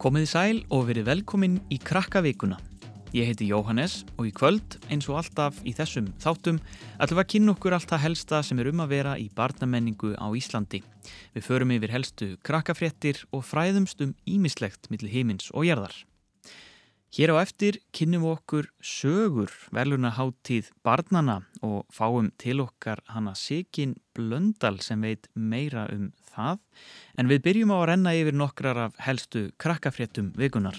Komiði 0.00 0.28
sæl 0.30 0.58
og 0.72 0.86
verið 0.88 1.10
velkomin 1.10 1.58
í 1.68 1.76
Krakkavíkuna. 1.76 2.56
Ég 3.12 3.26
heiti 3.28 3.50
Jóhannes 3.50 3.98
og 4.14 4.30
í 4.30 4.32
kvöld, 4.32 4.78
eins 4.88 5.10
og 5.10 5.18
alltaf 5.20 5.58
í 5.68 5.74
þessum 5.76 6.06
þáttum, 6.22 6.56
ætlum 6.96 7.20
að 7.20 7.28
kynna 7.34 7.52
okkur 7.52 7.76
allt 7.76 7.90
það 7.90 8.02
helsta 8.06 8.40
sem 8.40 8.62
er 8.62 8.70
um 8.70 8.80
að 8.80 8.94
vera 8.94 9.12
í 9.20 9.26
barnamenningu 9.36 10.14
á 10.16 10.32
Íslandi. 10.32 10.80
Við 11.36 11.44
förum 11.44 11.74
yfir 11.76 11.92
helstu 11.92 12.30
krakkafréttir 12.48 13.20
og 13.28 13.44
fræðumst 13.44 14.00
um 14.00 14.14
ímislegt 14.24 14.88
millir 14.88 15.12
heimins 15.12 15.52
og 15.52 15.68
jarðar. 15.68 15.92
Hér 17.12 17.34
á 17.36 17.44
eftir 17.44 17.76
kynnum 17.92 18.24
okkur 18.30 18.70
sögur 18.80 19.52
velunaháttíð 19.74 20.72
barnana 20.80 21.42
og 21.60 21.84
fáum 21.92 22.32
til 22.40 22.64
okkar 22.64 23.04
hana 23.12 23.36
Sigin 23.36 23.98
Blöndal 24.16 24.80
sem 24.80 25.04
veit 25.04 25.28
meira 25.34 25.90
um 25.92 26.08
það. 26.40 26.62
En 27.18 27.30
við 27.30 27.44
byrjum 27.46 27.74
á 27.74 27.76
að 27.80 27.88
renna 27.92 28.16
yfir 28.16 28.36
nokkrar 28.36 28.84
af 28.86 28.96
helstu 29.04 29.48
krakkafréttum 29.60 30.32
vikunar. 30.38 30.78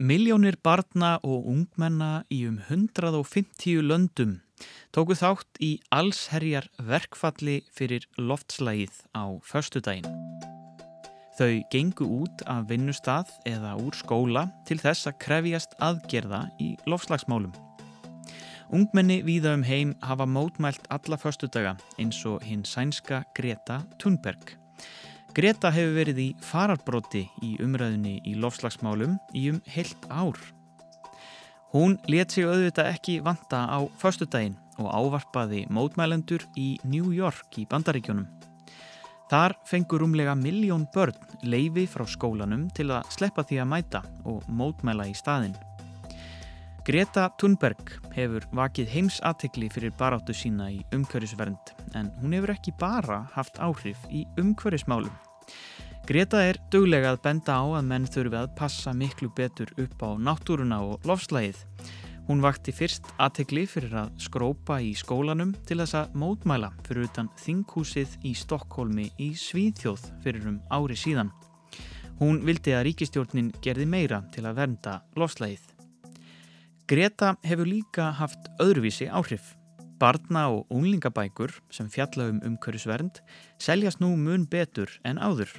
Miljónir 0.00 0.56
barna 0.64 1.18
og 1.20 1.44
ungmenna 1.44 2.22
í 2.32 2.46
um 2.48 2.56
150 2.70 3.82
löndum 3.84 4.38
tóku 4.96 5.16
þátt 5.16 5.60
í 5.60 5.74
allsherjar 5.94 6.68
verkfalli 6.88 7.60
fyrir 7.76 8.06
loftslægið 8.16 9.02
á 9.12 9.24
förstudaginn. 9.44 10.08
Þau 11.38 11.62
gengu 11.72 12.08
út 12.20 12.42
af 12.48 12.66
vinnustad 12.68 13.30
eða 13.48 13.76
úr 13.80 13.96
skóla 13.96 14.48
til 14.68 14.80
þess 14.82 15.08
að 15.08 15.20
krefjast 15.24 15.76
aðgerða 15.80 16.46
í 16.60 16.74
lofslagsmálum. 16.90 17.52
Ungmenni 18.70 19.16
víða 19.26 19.56
um 19.56 19.64
heim 19.66 19.96
hafa 19.98 20.26
mótmælt 20.30 20.84
alla 20.94 21.16
förstudaga 21.18 21.72
eins 21.98 22.20
og 22.26 22.44
hinn 22.46 22.62
sænska 22.62 23.24
Greta 23.34 23.80
Thunberg. 23.98 24.52
Greta 25.34 25.72
hefur 25.74 25.96
verið 25.96 26.20
í 26.22 26.26
fararbróti 26.38 27.24
í 27.42 27.56
umræðinni 27.64 28.20
í 28.22 28.36
lofslagsmálum 28.38 29.16
í 29.34 29.48
um 29.50 29.58
heilt 29.66 30.06
ár. 30.06 30.38
Hún 31.74 31.96
let 32.06 32.30
sig 32.30 32.46
auðvitað 32.46 32.92
ekki 32.92 33.16
vanta 33.26 33.64
á 33.66 33.82
förstudaginn 33.98 34.54
og 34.78 34.86
ávarpaði 34.94 35.64
mótmælendur 35.66 36.44
í 36.54 36.76
New 36.84 37.10
York 37.10 37.58
í 37.58 37.66
bandaríkjónum. 37.66 38.28
Þar 39.30 39.56
fengur 39.66 40.06
umlega 40.06 40.36
miljón 40.38 40.86
börn 40.94 41.18
leifi 41.42 41.88
frá 41.90 42.06
skólanum 42.06 42.68
til 42.70 42.92
að 42.94 43.10
sleppa 43.18 43.42
því 43.42 43.60
að 43.64 43.68
mæta 43.74 44.04
og 44.30 44.46
mótmæla 44.46 45.10
í 45.10 45.14
staðin. 45.18 45.58
Greta 46.80 47.26
Thunberg 47.36 47.90
hefur 48.14 48.44
vakið 48.56 48.88
heimsatikli 48.94 49.66
fyrir 49.68 49.92
baráttu 50.00 50.32
sína 50.32 50.70
í 50.72 50.78
umhverjusvernd 50.96 51.72
en 51.98 52.08
hún 52.22 52.32
hefur 52.32 52.54
ekki 52.54 52.72
bara 52.80 53.18
haft 53.34 53.58
áhrif 53.60 54.00
í 54.08 54.22
umhverjusmálum. 54.40 55.12
Greta 56.08 56.40
er 56.48 56.56
döglega 56.72 57.12
að 57.12 57.20
benda 57.26 57.58
á 57.60 57.64
að 57.76 57.88
menn 57.90 58.06
þurfi 58.08 58.38
að 58.40 58.54
passa 58.56 58.94
miklu 58.96 59.28
betur 59.36 59.68
upp 59.82 60.00
á 60.00 60.10
náttúruna 60.16 60.78
og 60.86 61.04
lofslægið. 61.04 61.60
Hún 62.30 62.40
vakti 62.40 62.72
fyrst 62.72 63.10
aðtegli 63.20 63.66
fyrir 63.68 63.98
að 64.06 64.14
skrópa 64.24 64.78
í 64.80 64.94
skólanum 64.96 65.52
til 65.68 65.82
þess 65.82 65.98
að 66.00 66.16
mótmæla 66.22 66.70
fyrir 66.86 67.10
utan 67.10 67.28
þinghúsið 67.42 68.16
í 68.24 68.32
Stokkólmi 68.38 69.10
í 69.20 69.34
Svíðþjóð 69.36 70.06
fyrir 70.24 70.48
um 70.48 70.62
ári 70.72 70.96
síðan. 70.96 71.34
Hún 72.22 72.40
vildi 72.46 72.72
að 72.72 72.86
ríkistjórnin 72.88 73.52
gerði 73.60 73.88
meira 73.90 74.24
til 74.32 74.46
að 74.48 74.62
vernda 74.62 74.96
lofslægið. 75.20 75.69
Greta 76.90 77.36
hefur 77.46 77.68
líka 77.70 78.08
haft 78.18 78.48
öðruvísi 78.58 79.06
áhrif. 79.06 79.52
Barna 80.02 80.48
og 80.50 80.72
unglingabækur 80.74 81.52
sem 81.70 81.86
fjalla 81.86 82.24
um 82.32 82.40
umhverjusvernd 82.48 83.20
seljast 83.62 84.00
nú 84.02 84.08
mun 84.18 84.42
betur 84.50 84.90
en 85.06 85.20
áður. 85.22 85.52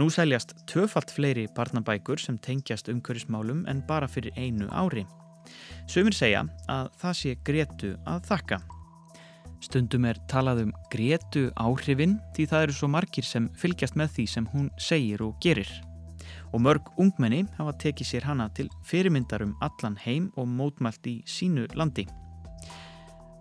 Nú 0.00 0.06
seljast 0.08 0.54
töfalt 0.70 1.12
fleiri 1.12 1.44
barnabækur 1.58 2.22
sem 2.22 2.38
tengjast 2.40 2.88
umhverjusmálum 2.88 3.66
en 3.68 3.82
bara 3.84 4.08
fyrir 4.08 4.32
einu 4.40 4.70
ári. 4.72 5.04
Sumir 5.92 6.16
segja 6.16 6.46
að 6.72 6.88
það 7.02 7.18
sé 7.20 7.34
Gretu 7.44 7.90
að 8.08 8.24
þakka. 8.30 8.60
Stundum 9.60 10.08
er 10.08 10.22
talað 10.32 10.62
um 10.64 10.72
Gretu 10.88 11.50
áhrifin 11.60 12.16
því 12.32 12.48
það 12.54 12.64
eru 12.68 12.78
svo 12.78 12.88
margir 12.96 13.28
sem 13.28 13.52
fylgjast 13.60 14.00
með 14.00 14.16
því 14.16 14.26
sem 14.38 14.48
hún 14.56 14.72
segir 14.80 15.20
og 15.28 15.36
gerir. 15.44 15.68
Og 16.54 16.62
mörg 16.62 16.92
ungmenni 17.00 17.42
hafa 17.56 17.74
tekið 17.82 18.10
sér 18.10 18.28
hana 18.28 18.46
til 18.54 18.70
fyrirmyndar 18.86 19.42
um 19.44 19.56
allan 19.64 19.98
heim 20.04 20.30
og 20.36 20.46
mótmælt 20.48 21.08
í 21.10 21.18
sínu 21.26 21.66
landi. 21.74 22.06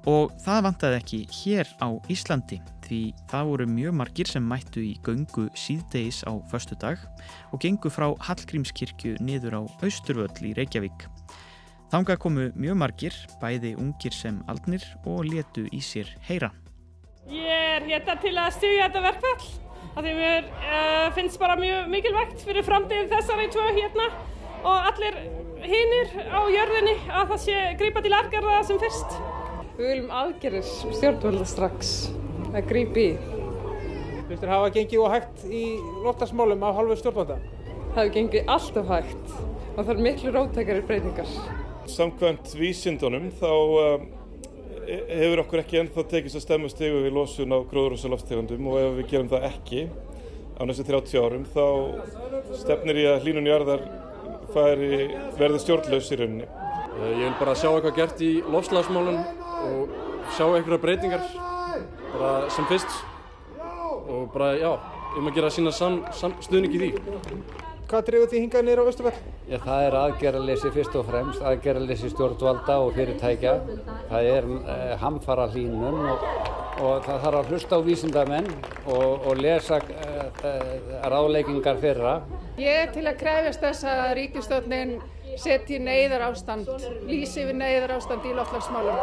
Og 0.05 0.33
það 0.45 0.65
vantaði 0.67 0.97
ekki 0.99 1.19
hér 1.33 1.69
á 1.81 1.89
Íslandi 2.13 2.59
því 2.85 2.99
það 3.31 3.47
voru 3.49 3.65
mjög 3.69 3.95
margir 3.97 4.29
sem 4.29 4.45
mættu 4.45 4.83
í 4.85 4.93
göngu 5.05 5.47
síðdeis 5.57 6.21
á 6.29 6.37
förstu 6.51 6.77
dag 6.77 7.01
og 7.49 7.61
gengu 7.63 7.89
frá 7.89 8.11
Hallgrímskirkju 8.27 9.17
niður 9.25 9.57
á 9.57 9.61
Austurvöll 9.81 10.45
í 10.45 10.53
Reykjavík. 10.57 11.07
Þanga 11.89 12.17
komu 12.21 12.51
mjög 12.53 12.77
margir, 12.81 13.17
bæði 13.41 13.73
ungir 13.81 14.13
sem 14.13 14.41
aldnir 14.51 14.85
og 15.05 15.25
letu 15.25 15.65
í 15.73 15.81
sér 15.81 16.09
heyra. 16.29 16.51
Ég 17.25 17.49
er 17.49 17.85
hérna 17.89 18.19
til 18.21 18.35
að 18.37 18.57
stugja 18.59 18.85
þetta 18.85 19.05
verkfall 19.07 19.64
af 19.95 20.03
því 20.03 20.13
mér 20.17 20.47
uh, 20.51 21.07
finnst 21.15 21.39
bara 21.39 21.55
mjög 21.59 21.87
mikilvægt 21.91 22.41
fyrir 22.43 22.65
framtíð 22.67 23.07
þessari 23.13 23.47
tvö 23.53 23.67
hérna 23.77 24.07
og 24.65 24.89
allir 24.89 25.15
hinnir 25.63 26.11
á 26.27 26.41
jörðinni 26.51 26.95
að 27.07 27.31
það 27.31 27.41
sé 27.45 27.61
grípa 27.79 28.03
til 28.03 28.11
aðgerða 28.17 28.59
sem 28.67 28.81
fyrst. 28.81 29.15
Við 29.77 29.91
viljum 29.91 30.11
aðgerðis 30.19 30.73
stjórnvölda 30.97 31.47
strax 31.47 31.93
að 32.51 32.67
grípi 32.71 33.05
í. 33.13 33.41
Viltur 34.25 34.51
hafa 34.51 34.73
gengið 34.75 35.05
og 35.05 35.13
hægt 35.13 35.45
í 35.47 35.63
loftarsmálum 36.03 36.65
af 36.65 36.79
halvu 36.79 36.99
stjórnvölda? 36.99 37.39
Það 37.93 38.01
hefur 38.01 38.13
gengið 38.17 38.51
alltaf 38.57 38.91
hægt 38.91 39.33
og 39.75 39.79
það 39.79 39.93
er 39.95 40.05
miklu 40.09 40.35
rótækari 40.35 40.85
breytingar. 40.89 41.33
Samkvæmt 41.87 42.55
vísindunum 42.59 43.29
þá 43.39 43.51
uh, 43.53 44.07
hefur 44.85 45.41
okkur 45.43 45.61
ekki 45.61 45.79
ennþá 45.81 46.03
tekist 46.09 46.39
að 46.39 46.43
stemma 46.45 46.69
stegu 46.71 47.01
við 47.03 47.15
losun 47.15 47.55
á 47.55 47.59
gróðurhúsaloftegundum 47.71 48.69
og 48.71 48.77
ef 48.81 48.93
við 48.99 49.09
gerum 49.13 49.31
það 49.31 49.47
ekki 49.49 49.85
á 50.55 50.61
næstu 50.67 50.85
30 50.87 51.23
árum 51.25 51.47
þá 51.51 51.65
stefnir 52.61 53.01
ég 53.01 53.11
að 53.11 53.25
hlínun 53.25 53.49
jarðar 53.49 53.83
færi 54.53 55.01
verði 55.39 55.61
stjórnlaus 55.63 56.11
í 56.13 56.19
rauninni. 56.21 56.47
Ég 57.01 57.25
vil 57.25 57.33
bara 57.41 57.57
sjá 57.59 57.69
eitthvað 57.73 57.97
gert 57.99 58.23
í 58.23 58.31
lofslagsmálun 58.53 59.19
og 59.19 59.95
sjá 60.37 60.45
einhverja 60.47 60.81
breytingar 60.85 61.27
bara 62.13 62.33
sem 62.53 62.67
fyrst 62.71 63.01
og 64.05 64.29
bara 64.33 64.53
já, 64.55 64.71
um 65.17 65.27
að 65.27 65.39
gera 65.39 65.51
sína 65.51 65.73
stuðning 65.75 66.75
í 66.77 66.83
því. 66.85 66.91
Hvað 67.85 68.05
drefur 68.07 68.29
því 68.31 68.39
hingað 68.41 68.63
nýra 68.65 68.81
á 68.81 68.89
Östufell? 68.89 69.17
Já, 69.45 69.57
það 69.61 69.83
er 69.85 69.95
aðgerðarleysi 69.99 70.69
fyrst 70.73 70.95
og 70.97 71.03
fremst, 71.05 71.41
aðgerðarleysi 71.45 72.09
stjórnvalda 72.09 72.77
og 72.81 72.95
fyrirtækja. 72.95 73.51
Það 74.09 74.29
er 74.31 74.47
eh, 74.57 74.93
hamfara 75.03 75.45
hlínun 75.53 75.99
og, 76.09 76.23
og 76.81 77.05
það 77.05 77.19
þarf 77.27 77.41
að 77.41 77.51
hlusta 77.53 77.77
á 77.77 77.81
vísindamenn 77.85 78.49
og, 78.89 79.27
og 79.29 79.37
lesa 79.37 79.77
eh, 79.85 80.71
ráðleikingar 81.13 81.77
fyrra. 81.83 82.15
Ég 82.57 82.87
er 82.87 82.95
til 82.95 83.05
að 83.05 83.19
krefjast 83.21 83.67
þess 83.67 83.85
að 83.91 84.15
ríkistöldnin 84.17 84.95
setji 85.37 85.77
neyðar 85.83 86.23
ástand, 86.29 86.69
lýsi 87.05 87.43
við 87.45 87.59
neyðar 87.59 87.95
ástand 87.99 88.25
í 88.25 88.33
loftlagsmálum. 88.33 88.97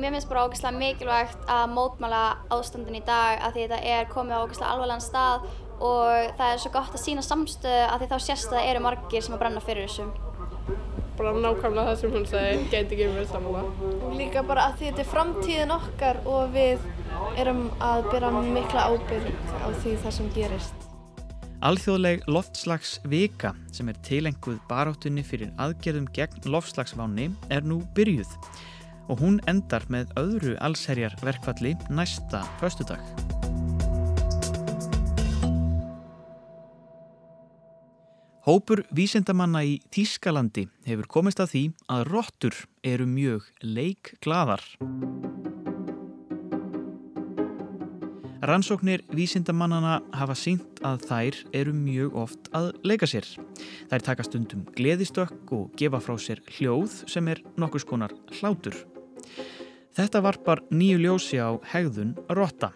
Mér 0.00 0.16
finnst 0.16 0.30
bara 0.30 0.46
ógeðslega 0.48 0.80
mikilvægt 0.80 1.46
að 1.52 1.64
mótmála 1.76 2.24
ástandin 2.56 2.98
í 2.98 3.04
dag 3.06 3.38
að 3.44 3.54
því 3.54 3.66
þetta 3.68 3.80
er 3.94 4.10
komið 4.10 4.34
á 4.34 4.42
ógeðslega 4.42 4.72
alvarlegan 4.72 5.04
stað 5.04 5.48
og 5.80 6.36
það 6.38 6.52
er 6.52 6.62
svo 6.62 6.72
gott 6.74 6.94
að 6.94 7.02
sína 7.02 7.24
samstöðu 7.24 7.82
að 7.86 8.02
því 8.02 8.08
þá 8.12 8.16
sést 8.26 8.48
að 8.50 8.56
það 8.56 8.70
eru 8.70 8.84
margir 8.86 9.26
sem 9.26 9.36
að 9.36 9.42
brenna 9.42 9.62
fyrir 9.64 9.88
þessu. 9.88 10.06
Bara 11.16 11.32
nákvæmlega 11.32 11.90
það 11.90 12.00
sem 12.00 12.14
hún 12.16 12.26
segi, 12.28 12.56
geti 12.72 12.96
ekki 12.96 13.10
verið 13.12 13.30
samanlega. 13.32 13.92
Og 14.04 14.16
líka 14.18 14.42
bara 14.46 14.66
að 14.68 14.80
því 14.80 14.90
þetta 14.90 15.04
er 15.04 15.12
framtíðin 15.12 15.76
okkar 15.76 16.20
og 16.28 16.50
við 16.56 16.88
erum 17.40 17.62
að 17.84 18.10
byrja 18.12 18.32
mikla 18.48 18.88
ábyrg 18.92 19.30
á 19.64 19.68
því 19.82 19.94
það 20.04 20.16
sem 20.18 20.34
gerist. 20.36 20.82
Alþjóðleg 21.64 22.26
loftslags 22.28 22.98
vika 23.08 23.54
sem 23.72 23.88
er 23.88 23.96
tilenguð 24.04 24.58
baráttunni 24.68 25.24
fyrir 25.24 25.54
aðgerðum 25.62 26.10
gegn 26.16 26.50
loftslagsváni 26.52 27.30
er 27.48 27.64
nú 27.64 27.80
byrjuð 27.96 28.36
og 29.08 29.22
hún 29.22 29.40
endar 29.50 29.86
með 29.92 30.12
öðru 30.20 30.58
allsherjar 30.60 31.16
verkfalli 31.24 31.76
næsta 31.88 32.44
föstudag. 32.60 33.35
Hópur 38.46 38.84
vísindamanna 38.94 39.64
í 39.66 39.72
Þískalandi 39.90 40.68
hefur 40.86 41.08
komist 41.10 41.40
að 41.42 41.48
því 41.50 41.60
að 41.90 42.02
rottur 42.06 42.58
eru 42.86 43.02
mjög 43.10 43.48
leikglaðar. 43.58 44.62
Rannsóknir 48.46 49.02
vísindamannana 49.10 49.96
hafa 50.14 50.36
sínt 50.38 50.78
að 50.86 51.08
þær 51.08 51.40
eru 51.58 51.74
mjög 51.74 52.14
oft 52.22 52.46
að 52.54 52.68
leika 52.86 53.08
sér. 53.10 53.26
Þær 53.90 54.06
taka 54.12 54.28
stundum 54.28 54.62
gleðistökk 54.78 55.50
og 55.50 55.74
gefa 55.74 55.98
frá 56.04 56.14
sér 56.14 56.44
hljóð 56.54 57.00
sem 57.10 57.26
er 57.32 57.42
nokkus 57.58 57.88
konar 57.88 58.14
hlátur. 58.38 58.78
Þetta 59.98 60.22
varpar 60.22 60.62
nýju 60.70 61.02
ljósi 61.02 61.42
á 61.42 61.50
hegðun 61.72 62.14
rotta. 62.30 62.70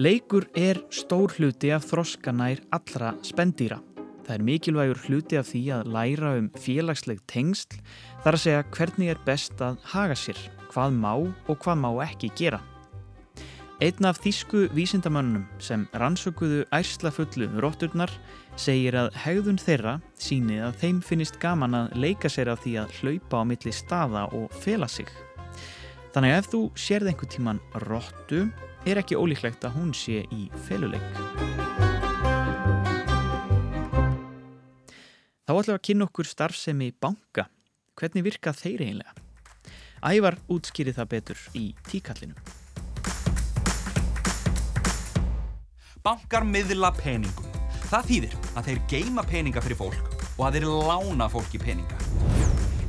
Leikur 0.00 0.48
er 0.56 0.80
stór 0.88 1.36
hluti 1.36 1.68
af 1.76 1.84
þroskanær 1.92 2.64
allra 2.72 3.12
spendýra. 3.20 3.82
Það 4.28 4.34
er 4.34 4.42
mikilvægur 4.44 4.98
hluti 5.06 5.36
af 5.40 5.46
því 5.48 5.60
að 5.72 5.86
læra 5.88 6.30
um 6.36 6.48
félagsleg 6.60 7.20
tengsl 7.32 7.78
þar 8.20 8.36
að 8.36 8.42
segja 8.42 8.64
hvernig 8.74 9.08
er 9.08 9.20
best 9.24 9.62
að 9.64 9.78
haga 9.88 10.16
sér, 10.20 10.40
hvað 10.68 10.98
má 11.00 11.14
og 11.16 11.54
hvað 11.64 11.78
má 11.80 11.88
ekki 12.04 12.28
gera. 12.36 12.58
Einn 13.80 14.04
af 14.04 14.18
þýsku 14.20 14.66
vísindamönnum 14.76 15.46
sem 15.64 15.86
rannsökuðu 15.96 16.66
ærslafullu 16.76 17.48
rótturnar 17.62 18.12
segir 18.60 18.98
að 19.00 19.16
hegðun 19.22 19.60
þeirra 19.62 19.94
síni 20.20 20.58
að 20.60 20.76
þeim 20.82 20.98
finnist 21.08 21.38
gaman 21.40 21.78
að 21.78 21.96
leika 21.96 22.28
sér 22.28 22.50
af 22.52 22.60
því 22.66 22.74
að 22.82 22.92
hlaupa 22.98 23.40
á 23.40 23.48
milli 23.48 23.72
staða 23.72 24.26
og 24.36 24.52
fela 24.60 24.90
sig. 24.92 25.08
Þannig 26.12 26.34
að 26.34 26.42
ef 26.42 26.50
þú 26.52 26.62
sérð 26.76 27.14
einhver 27.14 27.32
tíman 27.32 27.62
róttu 27.86 28.44
er 28.84 29.00
ekki 29.00 29.16
ólíklegt 29.16 29.64
að 29.64 29.80
hún 29.80 29.96
sé 29.96 30.26
í 30.36 30.50
feluleik. 30.68 31.57
Þá 35.48 35.54
ætlum 35.56 35.72
við 35.72 35.78
að 35.78 35.84
kynna 35.86 36.04
okkur 36.04 36.26
starfsemi 36.28 36.86
banka. 37.00 37.46
Hvernig 37.96 38.24
virka 38.26 38.52
þeir 38.52 38.82
eiginlega? 38.84 39.14
Ævar 40.04 40.34
útskýri 40.52 40.92
það 40.92 41.06
betur 41.14 41.44
í 41.56 41.62
tíkallinu. 41.88 42.36
Bankar 46.04 46.44
miðla 46.44 46.92
peningum. 46.98 47.48
Það 47.88 48.10
þýðir 48.10 48.36
að 48.52 48.68
þeir 48.68 48.84
geima 48.92 49.24
peninga 49.24 49.64
fyrir 49.64 49.80
fólk 49.80 50.12
og 50.36 50.44
að 50.50 50.58
þeir 50.58 50.68
lána 50.92 51.30
fólki 51.32 51.62
peninga. 51.64 51.96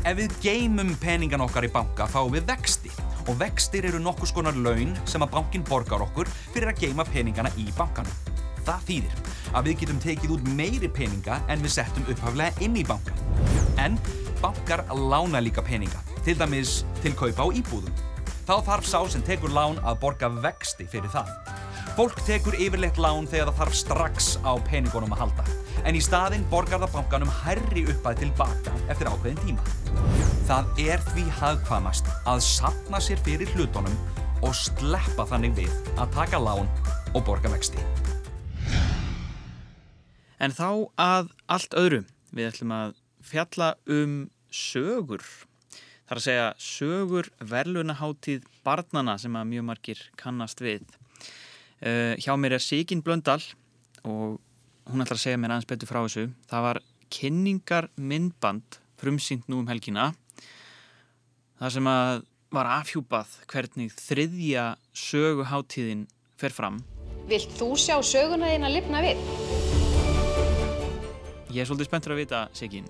Ef 0.04 0.20
við 0.20 0.36
geimum 0.44 0.92
peningan 1.00 1.48
okkar 1.48 1.64
í 1.64 1.72
banka 1.72 2.12
fáum 2.12 2.36
við 2.36 2.44
vexti 2.52 2.92
og 3.24 3.40
vextir 3.40 3.88
eru 3.88 4.04
nokkus 4.04 4.36
konar 4.36 4.60
laun 4.60 4.98
sem 5.08 5.24
að 5.24 5.32
bankin 5.38 5.64
borgar 5.64 6.04
okkur 6.10 6.28
fyrir 6.52 6.74
að 6.74 6.84
geima 6.84 7.08
peningana 7.08 7.56
í 7.56 7.72
bankanum. 7.80 8.36
Það 8.68 8.90
þýðir 8.92 9.30
að 9.54 9.70
við 9.70 9.84
getum 9.84 10.02
tekið 10.04 10.36
út 10.36 10.50
meiri 10.58 10.90
peninga 10.92 11.40
en 11.50 11.64
við 11.64 11.76
settum 11.78 12.08
upphaflega 12.12 12.66
inn 12.66 12.78
í 12.80 12.86
bankan. 12.88 13.20
En 13.82 13.98
bankar 14.42 14.86
lána 14.94 15.42
líka 15.44 15.64
peninga, 15.66 16.02
til 16.26 16.38
dæmis 16.40 16.84
til 17.04 17.16
kaupa 17.18 17.48
á 17.48 17.48
íbúðum. 17.50 17.96
Þá 18.50 18.56
þarf 18.66 18.88
sá 18.90 19.00
sem 19.14 19.24
tekur 19.26 19.54
lán 19.54 19.78
að 19.86 20.00
borga 20.02 20.30
vexti 20.42 20.88
fyrir 20.90 21.12
það. 21.14 21.30
Fólk 21.98 22.22
tekur 22.26 22.56
yfirleitt 22.56 22.98
lán 23.02 23.28
þegar 23.28 23.52
það 23.52 23.60
þarf 23.60 23.76
strax 23.76 24.30
á 24.42 24.52
peningunum 24.70 25.14
að 25.14 25.26
halda, 25.26 25.46
en 25.84 25.98
í 25.98 26.02
staðinn 26.04 26.46
borgar 26.52 26.82
það 26.82 26.96
bankanum 26.96 27.34
herri 27.44 27.84
uppað 27.92 28.24
tilbaka 28.24 28.76
eftir 28.88 29.12
ákveðin 29.12 29.42
tíma. 29.44 29.66
Það 30.50 30.84
er 30.86 31.04
því 31.12 31.26
hagkvamast 31.42 32.08
að 32.30 32.46
sapna 32.46 33.02
sér 33.04 33.22
fyrir 33.26 33.52
hlutunum 33.54 34.00
og 34.42 34.56
sleppa 34.56 35.28
þannig 35.30 35.58
við 35.60 35.92
að 36.00 36.16
taka 36.16 36.40
lán 36.42 36.72
og 37.14 37.26
borga 37.28 37.52
vexti. 37.52 37.84
En 40.40 40.56
þá 40.56 40.70
að 41.00 41.32
allt 41.52 41.76
öðru. 41.78 42.04
Við 42.32 42.52
ætlum 42.52 42.74
að 42.76 42.98
fjalla 43.26 43.74
um 43.92 44.16
sögur. 44.54 45.24
Það 46.08 46.16
er 46.16 46.22
að 46.22 46.26
segja 46.26 46.46
sögur 46.64 47.30
verðlunaháttíð 47.52 48.46
barnana 48.66 49.18
sem 49.22 49.36
að 49.38 49.50
mjög 49.52 49.68
margir 49.68 50.04
kannast 50.20 50.64
við. 50.64 50.86
Uh, 51.80 52.16
hjá 52.20 52.34
mér 52.40 52.58
er 52.58 52.64
Sigyn 52.64 53.04
Blöndal 53.06 53.42
og 54.04 54.40
hún 54.90 55.04
ætlar 55.04 55.20
að 55.20 55.26
segja 55.28 55.40
mér 55.40 55.54
aðeins 55.54 55.70
betur 55.70 55.92
frá 55.92 56.02
þessu. 56.02 56.26
Það 56.50 56.66
var 56.66 56.82
kynningar 57.14 57.90
myndband 57.96 58.80
frumsýnd 59.00 59.48
nú 59.52 59.62
um 59.62 59.70
helgina. 59.70 60.12
Það 61.60 61.76
sem 61.76 61.92
að 61.92 62.26
var 62.56 62.72
afhjúpað 62.80 63.36
hvernig 63.52 63.94
þriðja 63.94 64.66
söguháttíðin 64.98 66.08
fer 66.40 66.56
fram. 66.56 66.82
Vilt 67.30 67.54
þú 67.60 67.76
sjá 67.78 68.00
söguna 68.02 68.50
þín 68.50 68.66
að 68.66 68.78
lifna 68.80 69.06
við? 69.06 69.49
Ég 71.50 71.64
er 71.64 71.66
svolítið 71.66 71.88
spenntur 71.88 72.14
að 72.14 72.20
vita, 72.20 72.40
Sigyn, 72.54 72.86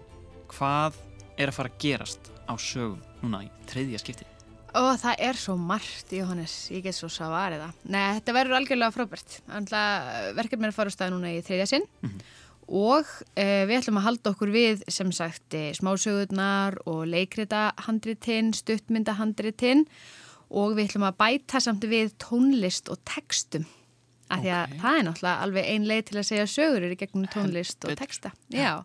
hvað 0.51 0.97
er 1.39 1.47
að 1.47 1.56
fara 1.56 1.69
að 1.71 1.77
gerast 1.79 2.25
á 2.44 2.53
sögum 2.59 2.97
núna 3.21 3.45
í 3.45 3.47
þriðja 3.69 4.01
skipti? 4.01 4.27
Og 4.75 4.89
það 5.00 5.23
er 5.29 5.39
svo 5.39 5.56
margt, 5.56 6.11
Jóhannes, 6.11 6.56
ég 6.73 6.83
get 6.83 6.97
svo 6.97 7.07
svarið 7.07 7.63
það. 7.63 7.77
Nei, 7.88 8.03
þetta 8.17 8.35
verður 8.35 8.57
algjörlega 8.57 8.95
frábært. 8.97 9.38
Verkefni 10.35 10.67
er 10.67 10.73
að 10.73 10.75
fara 10.75 10.91
á 10.91 10.95
staði 10.97 11.15
núna 11.15 11.31
í 11.31 11.39
þriðja 11.47 11.69
sinn 11.71 11.88
mm 11.88 12.09
-hmm. 12.09 12.27
og 12.81 13.15
eh, 13.39 13.63
við 13.71 13.77
ætlum 13.79 14.01
að 14.01 14.07
halda 14.09 14.35
okkur 14.35 14.51
við, 14.51 14.83
sem 14.91 15.15
sagt, 15.15 15.53
eh, 15.53 15.71
smásögurnar 15.79 16.81
og 16.83 17.07
leikrita 17.07 17.71
handritinn, 17.88 18.51
stuttmynda 18.53 19.15
handritinn 19.15 19.88
og 20.51 20.75
við 20.75 20.89
ætlum 20.89 21.07
að 21.07 21.19
bæta 21.23 21.63
samt 21.63 21.88
við 21.88 22.11
tónlist 22.19 22.91
og 22.91 23.00
textum. 23.07 23.63
Af 24.29 24.43
því 24.43 24.51
að 24.53 24.63
okay. 24.67 24.79
það 24.81 24.97
er 24.97 25.05
náttúrulega 25.07 25.45
alveg 25.45 25.69
ein 25.71 25.87
leið 25.89 26.03
til 26.05 26.17
að 26.19 26.27
segja 26.27 26.49
sögur 26.49 26.83
í 26.85 26.97
gegnum 26.99 27.29
tónlist 27.33 27.85
og 27.87 27.95
texta. 27.97 28.29
Já, 28.53 28.83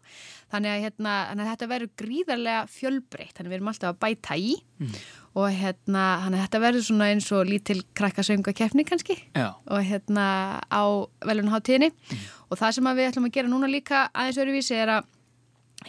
þannig 0.55 0.73
að, 0.73 0.85
hérna, 0.87 1.17
þannig 1.29 1.45
að 1.45 1.51
þetta 1.51 1.69
verður 1.73 1.91
gríðarlega 2.01 2.63
fjölbreytt, 2.73 3.35
þannig 3.35 3.51
að 3.51 3.53
við 3.53 3.59
erum 3.59 3.71
alltaf 3.73 3.91
að 3.91 3.99
bæta 4.05 4.39
í 4.41 4.55
mm. 4.81 4.95
og 5.43 5.59
hérna, 5.59 6.05
þetta 6.37 6.61
verður 6.65 6.87
svona 6.89 7.09
eins 7.13 7.29
og 7.37 7.51
lítil 7.51 7.81
krakkasöngakefni 7.99 8.87
kannski 8.89 9.19
Já. 9.37 9.49
og 9.53 9.83
hérna 9.85 10.29
á 10.65 10.85
velunháttíðinni 11.29 11.91
mm. 11.93 12.23
og 12.49 12.61
það 12.61 12.79
sem 12.79 12.89
við 12.95 13.11
ætlum 13.11 13.29
að 13.29 13.37
gera 13.37 13.53
núna 13.53 13.71
líka 13.71 14.07
aðeins 14.13 14.41
öruvísi 14.45 14.79
er 14.79 14.95
að 14.99 15.11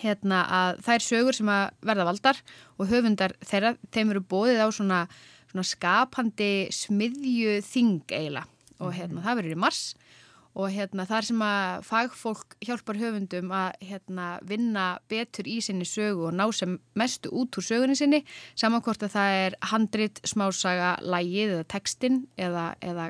hérna 0.02 0.42
að 0.52 0.82
það 0.84 0.98
er 0.98 1.06
sögur 1.06 1.38
sem 1.38 1.54
að 1.54 1.64
verða 1.88 2.10
valdar 2.10 2.42
og 2.76 2.90
höfundar 2.92 3.38
þeirra, 3.46 3.76
þeim 3.96 4.12
eru 4.12 4.26
bóðið 4.34 4.66
á 4.66 4.70
svona, 4.76 5.00
svona 5.52 5.66
skapandi 5.70 6.52
smiðju 6.76 7.62
þing 7.64 8.04
eiginlega 8.10 8.50
og 8.80 8.94
hérna, 8.96 9.24
það 9.26 9.42
verður 9.42 9.58
í 9.58 9.64
mars 9.66 9.82
og 10.56 10.72
hérna, 10.72 11.04
þar 11.08 11.28
sem 11.28 11.42
að 11.44 11.82
fagfólk 11.84 12.56
hjálpar 12.64 13.00
höfundum 13.00 13.52
að 13.52 13.74
hérna, 13.90 14.28
vinna 14.48 14.86
betur 15.12 15.50
í 15.52 15.58
sinni 15.64 15.88
sögu 15.88 16.30
og 16.30 16.38
ná 16.38 16.46
sem 16.56 16.78
mestu 16.96 17.32
út 17.36 17.60
úr 17.60 17.66
sögunni 17.66 17.98
sinni 18.00 18.22
samankort 18.56 19.04
að 19.04 19.18
það 19.18 19.40
er 19.42 19.58
handrit, 19.72 20.22
smásaga, 20.24 20.96
lægið 21.04 21.58
eða 21.58 21.68
textin 21.76 22.22
eða, 22.40 22.70
eða 22.80 23.10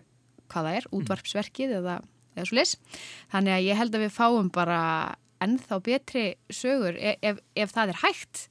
hvað 0.49 0.69
það 0.69 0.79
er, 0.79 0.89
útvarpsverkið 0.97 1.77
eða, 1.81 1.99
eða 2.33 2.47
svo 2.49 2.57
les. 2.57 2.73
Þannig 3.33 3.57
að 3.57 3.67
ég 3.67 3.79
held 3.81 3.99
að 3.99 4.05
við 4.07 4.17
fáum 4.17 4.51
bara 4.53 4.81
ennþá 5.45 5.81
betri 5.85 6.25
sögur 6.49 6.97
ef, 6.97 7.19
ef, 7.21 7.41
ef 7.53 7.73
það 7.75 7.91
er 7.91 8.01
hægt 8.01 8.45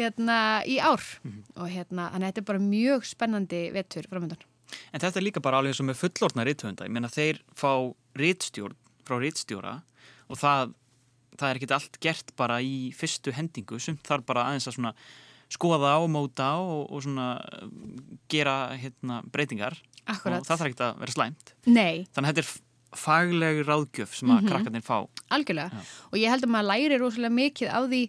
hérna 0.00 0.38
í 0.66 0.80
ár 0.80 1.02
mm 1.22 1.30
-hmm. 1.30 1.42
og 1.62 1.68
hérna, 1.70 2.10
þannig 2.10 2.26
að 2.26 2.30
þetta 2.30 2.40
er 2.40 2.50
bara 2.50 2.70
mjög 2.70 3.04
spennandi 3.06 3.62
vettur 3.70 4.08
framöndan. 4.10 4.49
En 4.92 5.02
þetta 5.02 5.20
er 5.20 5.26
líka 5.26 5.42
bara 5.44 5.60
alveg 5.60 5.74
eins 5.74 5.82
og 5.82 5.88
með 5.88 6.00
fullorna 6.02 6.46
rítthönda. 6.46 6.86
Ég 6.86 6.94
meina 6.94 7.10
þeir 7.12 7.40
fá 7.58 7.72
rítstjórn 8.18 8.76
frá 9.06 9.18
rítstjóra 9.18 9.74
og 10.30 10.38
það, 10.38 10.74
það 11.36 11.48
er 11.48 11.58
ekki 11.58 11.72
allt 11.74 11.98
gert 12.04 12.32
bara 12.38 12.60
í 12.62 12.90
fyrstu 12.96 13.34
hendingu. 13.34 13.80
Sumt 13.82 14.06
þarf 14.06 14.26
bara 14.28 14.46
aðeins 14.48 14.70
að 14.70 14.78
svona 14.78 14.94
skoða 15.50 15.96
og 15.98 16.10
móta 16.12 16.52
og, 16.62 16.86
og 16.94 17.04
svona 17.04 17.32
gera 18.30 18.76
hérna, 18.78 19.20
breytingar. 19.26 19.78
Akkurat. 20.06 20.40
Og 20.40 20.46
það 20.46 20.56
þarf 20.56 20.70
ekki 20.70 20.84
að 20.86 21.00
vera 21.04 21.16
slæmt. 21.16 21.54
Nei. 21.66 22.06
Þannig 22.14 22.26
að 22.26 22.30
þetta 22.30 22.44
er 22.44 23.00
faglegu 23.00 23.64
ráðgjöf 23.66 24.14
sem 24.18 24.30
að 24.30 24.34
mm 24.34 24.40
-hmm. 24.40 24.50
krakkarnir 24.50 24.82
fá. 24.82 24.98
Algjörlega. 25.30 25.70
Já. 25.70 25.82
Og 26.10 26.18
ég 26.18 26.30
held 26.30 26.44
að 26.44 26.52
maður 26.54 26.70
læri 26.70 26.98
rosalega 26.98 27.34
mikið 27.34 27.68
á 27.70 27.80
því 27.86 28.02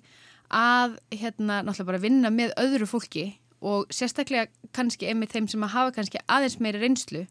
að 0.52 0.98
hérna 1.12 1.62
náttúrulega 1.64 1.90
bara 1.90 2.04
vinna 2.04 2.30
með 2.30 2.54
öðru 2.60 2.88
fólki 2.90 3.26
og 3.62 3.92
sérstaklega 3.94 4.50
kannski 4.76 5.10
einmitt 5.10 5.34
þeim 5.36 5.50
sem 5.52 5.66
að 5.66 5.76
hafa 5.76 5.96
kannski 5.98 6.22
aðeins 6.28 6.58
meiri 6.60 6.82
reynslu 6.82 7.26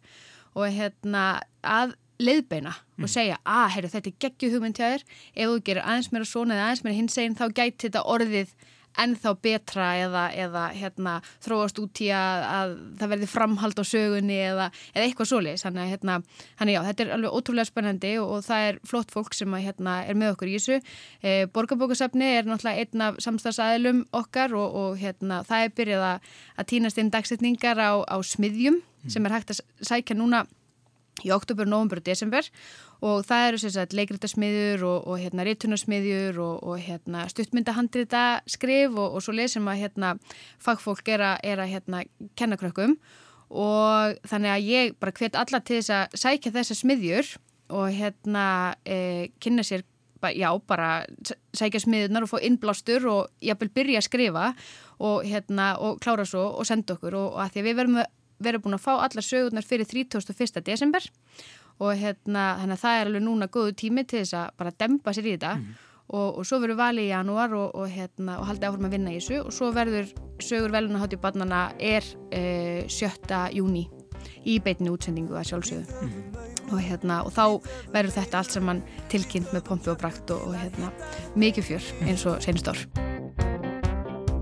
og 0.54 0.66
hérna 0.75 1.25
að 1.62 1.96
leiðbeina 2.20 2.75
mm. 2.75 3.04
og 3.04 3.10
segja 3.10 3.38
að 3.44 3.64
ah, 3.64 3.78
þetta 3.94 4.10
er 4.12 4.18
geggju 4.26 4.52
hugmynd 4.54 4.78
hjá 4.80 4.87
þér 4.92 5.06
ef 5.34 5.52
þú 5.52 5.62
gerir 5.66 5.87
aðeins 5.87 6.10
meira 6.12 6.28
svona 6.28 6.56
eða 6.56 6.68
aðeins 6.68 6.84
meira 6.84 6.99
hins 6.99 7.18
eginn 7.18 7.38
þá 7.38 7.46
gæti 7.49 7.87
þetta 7.87 8.04
orðið 8.14 8.54
ennþá 8.99 9.32
betra 9.42 9.88
eða, 10.00 10.25
eða 10.35 10.64
hérna, 10.75 11.14
þróast 11.44 11.78
út 11.82 12.02
í 12.02 12.11
að, 12.14 12.44
að 12.50 12.75
það 13.00 13.12
verði 13.14 13.28
framhald 13.30 13.80
á 13.80 13.85
sögunni 13.87 14.38
eða, 14.49 14.68
eða 14.94 15.06
eitthvað 15.06 15.30
svoleiðis. 15.30 15.64
Þannig 15.66 15.82
að 15.85 15.92
hérna, 15.94 16.18
já, 16.75 16.80
þetta 16.88 17.04
er 17.04 17.14
alveg 17.16 17.38
ótrúlega 17.38 17.70
spennandi 17.70 18.12
og, 18.20 18.35
og 18.37 18.44
það 18.47 18.66
er 18.68 18.80
flott 18.92 19.14
fólk 19.14 19.37
sem 19.37 19.56
að, 19.56 19.64
hérna, 19.68 19.97
er 20.04 20.20
með 20.20 20.35
okkur 20.35 20.52
í 20.52 20.59
þessu. 20.59 20.80
E, 21.23 21.37
Borgarbókasafni 21.54 22.30
er 22.37 22.49
náttúrulega 22.50 22.87
einn 22.87 23.06
af 23.09 23.20
samstagsæðilum 23.25 24.04
okkar 24.20 24.54
og, 24.59 24.78
og 24.82 25.00
hérna, 25.00 25.42
það 25.49 25.66
er 25.66 25.76
byrjað 25.80 26.06
að, 26.11 26.30
að 26.56 26.70
týnast 26.75 27.02
inn 27.02 27.12
dagsetningar 27.14 27.80
á, 27.80 27.92
á 28.04 28.16
smiðjum 28.26 28.80
mm. 28.80 29.12
sem 29.12 29.26
er 29.26 29.38
hægt 29.38 29.54
að 29.54 29.62
sækja 29.87 30.18
núna 30.18 30.44
í 31.25 31.33
oktober, 31.35 31.69
november 31.69 32.00
og 32.00 32.07
desember. 32.07 32.47
Og 33.00 33.25
það 33.29 33.47
eru 33.47 33.61
sérstaklega 33.62 34.00
leikritasmiðjur 34.00 34.85
og, 34.88 35.09
og 35.09 35.21
hérna 35.23 35.47
rítunarsmiðjur 35.49 36.40
og, 36.45 36.62
og 36.69 36.81
hérna 36.85 37.25
stuttmyndahandrita 37.33 38.25
skrif 38.50 38.97
og, 38.97 39.17
og 39.17 39.25
svo 39.25 39.37
lesum 39.37 39.69
að 39.73 39.85
hérna 39.85 40.14
fagfólk 40.62 41.09
er 41.17 41.25
að, 41.33 41.52
að 41.57 41.73
hérna 41.75 42.02
kenna 42.40 42.61
krökkum. 42.61 42.99
Og 43.50 44.19
þannig 44.31 44.52
að 44.55 44.69
ég 44.69 44.99
bara 45.00 45.17
hvet 45.17 45.38
alla 45.38 45.62
til 45.64 45.81
þess 45.81 45.95
að 45.97 46.21
sækja 46.23 46.55
þessa 46.55 46.76
smiðjur 46.79 47.33
og 47.75 47.88
hérna 47.95 48.45
e, 48.85 49.31
kynna 49.43 49.64
sér 49.67 49.83
já, 50.37 50.50
bara 50.69 51.07
sækja 51.57 51.81
smiðunar 51.81 52.26
og 52.26 52.31
fá 52.31 52.38
innblástur 52.45 53.07
og 53.09 53.29
jáfnvel 53.40 53.71
byrja 53.75 54.00
að 54.02 54.07
skrifa 54.07 54.47
og 55.00 55.25
hérna 55.25 55.73
og 55.81 56.00
klára 56.05 56.26
svo 56.29 56.45
og 56.52 56.67
senda 56.69 56.95
okkur. 56.95 57.17
Og 57.17 57.38
að 57.40 57.55
því 57.55 57.62
að 57.62 57.69
við 57.69 57.79
verðum, 57.81 58.00
verðum 58.42 58.64
búin 58.66 58.78
að 58.78 58.85
fá 58.87 58.92
allar 58.97 59.26
sögurnar 59.26 59.66
fyrir 59.66 59.88
31. 59.88 60.64
desember. 60.66 61.06
Og 61.80 61.94
hérna, 61.97 62.56
þannig 62.61 62.76
að 62.76 62.82
það 62.82 62.99
er 62.99 63.09
alveg 63.09 63.25
núna 63.25 63.49
góðu 63.52 63.76
tími 63.80 64.04
til 64.04 64.25
þess 64.25 64.37
að 64.37 64.50
bara 64.61 64.75
dempa 64.82 65.14
sér 65.16 65.30
í 65.30 65.37
þetta. 65.37 65.54
Og, 66.11 66.40
og 66.40 66.47
svo 66.47 66.59
verður 66.59 66.80
valið 66.80 67.06
í 67.06 67.12
janúar 67.12 67.54
og, 67.54 67.70
og, 67.78 67.87
hérna, 67.88 68.40
og 68.42 68.49
haldið 68.49 68.68
áfram 68.68 68.88
að 68.88 68.97
vinna 68.97 69.14
í 69.14 69.20
þessu. 69.20 69.40
Og 69.47 69.54
svo 69.54 69.70
verður 69.76 70.11
sögur 70.42 70.75
veluna 70.75 71.00
hátíð 71.00 71.23
barnana 71.23 71.62
er 71.78 72.04
uh, 72.35 72.82
7. 72.90 73.40
júni 73.56 73.87
í 74.44 74.59
beitinni 74.62 74.92
útsendingu 74.92 75.37
að 75.38 75.50
sjálfsögðu. 75.52 76.00
Og, 76.70 76.78
hérna, 76.85 77.20
og 77.26 77.32
þá 77.35 77.44
verður 77.94 78.16
þetta 78.18 78.40
allt 78.40 78.56
saman 78.56 78.82
tilkynnt 79.12 79.54
með 79.54 79.64
pompi 79.70 79.92
og 79.92 80.00
brakt 80.02 80.30
og, 80.35 80.50
og 80.50 80.59
hérna, 80.59 80.90
mikið 81.38 81.70
fjör 81.70 81.88
eins 82.06 82.26
og 82.30 82.42
senst 82.44 82.70
ár. 82.70 82.85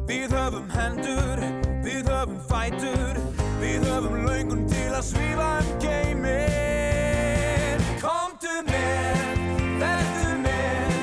Við 0.09 0.33
höfum 0.33 0.69
hendur, 0.73 1.45
við 1.85 2.09
höfum 2.09 2.38
fætur, 2.49 3.23
við 3.69 3.83
höfum 3.85 4.15
löngun 4.25 4.63
til 4.71 4.93
að 4.97 5.03
svífa 5.05 5.47
um 5.61 5.67
geimin. 5.83 7.83
Komdu 8.01 8.55
með, 8.69 9.43
verðu 9.83 10.31
með, 10.45 10.95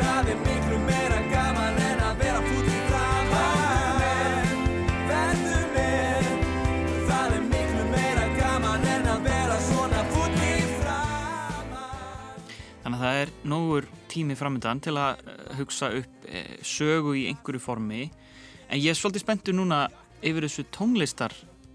það 0.00 0.30
er 0.32 0.38
miklu 0.42 0.78
meira 0.88 1.20
gaman 1.30 1.78
en 1.84 2.02
að 2.08 2.14
vera 2.24 2.40
fútt 2.48 2.72
í 2.72 2.80
framann. 2.88 3.38
Komdu 3.38 3.92
með, 4.00 4.42
verðu 5.12 5.62
með, 5.76 6.26
það 7.12 7.36
er 7.38 7.46
miklu 7.52 7.84
meira 7.94 8.26
gaman 8.40 8.82
en 8.96 9.08
að 9.14 9.20
vera 9.30 9.56
svona 9.68 10.02
fútt 10.10 10.38
í 10.42 10.44
framann. 10.80 12.44
Þannig 12.82 12.98
að 12.98 13.06
það 13.06 13.22
er 13.22 13.34
nógur 13.54 13.84
tími 14.10 14.34
framöndan 14.38 14.82
til 14.82 14.98
að 14.98 15.12
eh, 15.22 15.26
hugsa 15.62 15.86
upp 16.02 16.14
eh, 16.30 16.54
sögu 16.62 17.10
í 17.22 17.24
einhverju 17.30 17.60
formi 17.62 18.02
en 18.66 18.78
ég 18.80 18.90
er 18.90 18.96
svolítið 18.98 19.22
spenntur 19.28 19.54
núna 19.54 19.78
yfir 20.24 20.48
þessu 20.48 20.64
tónlistar 20.74 21.34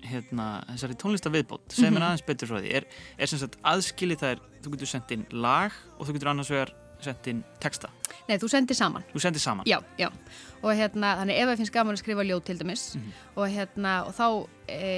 hérna, 0.10 0.48
þessari 0.74 0.98
tónlistar 1.00 1.32
viðbót 1.34 1.72
sem 1.72 1.86
er 1.94 2.00
Mhm. 2.00 2.08
aðeins 2.10 2.26
betur 2.26 2.48
frá 2.50 2.60
því 2.62 2.74
er, 2.80 2.86
er 3.18 3.28
sem 3.28 3.40
sagt 3.40 3.58
aðskilið 3.64 4.20
það 4.24 4.32
er, 4.36 4.40
þú 4.64 4.72
getur 4.76 4.88
sendt 4.94 5.12
inn 5.16 5.26
lag 5.32 5.72
og 6.00 6.08
þú 6.08 6.14
getur 6.18 6.30
annars 6.34 6.50
vegar 6.50 6.74
sendt 7.04 7.32
inn 7.32 7.42
texta. 7.62 7.90
Nei, 8.30 8.38
þú 8.38 8.50
sendir 8.52 8.78
saman. 8.78 9.06
Þú 9.10 9.22
sendir 9.24 9.42
saman. 9.42 9.68
Já, 9.70 9.80
já, 9.98 10.10
og 10.62 10.76
hérna, 10.78 11.16
þannig 11.22 11.40
ef 11.40 11.50
það 11.50 11.60
finnst 11.62 11.74
gaman 11.74 11.96
að 11.96 12.02
skrifa 12.04 12.26
ljóð 12.28 12.42
til 12.46 12.56
dæmis. 12.60 12.84
Og 13.36 13.50
hérna, 13.50 13.94
og 14.06 14.14
þá 14.18 14.26
e, 14.70 14.92